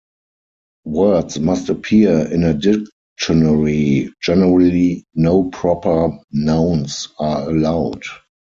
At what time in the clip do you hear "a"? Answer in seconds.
2.43-2.55